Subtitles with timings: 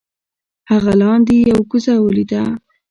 [0.71, 2.43] هغه لاندې یو کوزه ولیده.